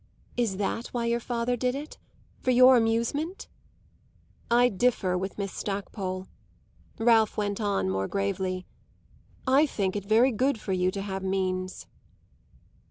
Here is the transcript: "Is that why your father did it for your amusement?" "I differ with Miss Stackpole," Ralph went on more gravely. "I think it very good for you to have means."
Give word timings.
"Is 0.35 0.57
that 0.57 0.87
why 0.87 1.05
your 1.05 1.19
father 1.19 1.55
did 1.55 1.75
it 1.75 1.99
for 2.39 2.49
your 2.49 2.75
amusement?" 2.75 3.47
"I 4.49 4.67
differ 4.67 5.15
with 5.15 5.37
Miss 5.37 5.53
Stackpole," 5.53 6.25
Ralph 6.97 7.37
went 7.37 7.61
on 7.61 7.87
more 7.87 8.07
gravely. 8.07 8.65
"I 9.45 9.67
think 9.67 9.95
it 9.95 10.03
very 10.05 10.31
good 10.31 10.59
for 10.59 10.71
you 10.73 10.89
to 10.89 11.03
have 11.03 11.21
means." 11.21 11.85